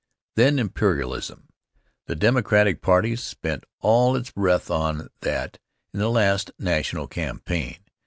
Then 0.33 0.57
imperialism. 0.57 1.49
The 2.07 2.15
Democratic 2.15 2.81
party 2.81 3.15
spent 3.15 3.65
all 3.81 4.15
its 4.15 4.31
breath 4.31 4.71
on 4.71 5.09
that 5.19 5.59
in 5.93 5.99
the 5.99 6.09
last 6.09 6.49
national 6.57 7.05
campaign. 7.05 7.77